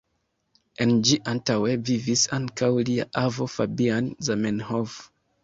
En 0.85 0.93
ĝi 1.09 1.17
antaŭe 1.33 1.75
vivis 1.89 2.23
ankaŭ 2.39 2.71
lia 2.89 3.07
avo 3.23 3.49
Fabian 3.59 4.11
Zamenhof. 4.31 4.99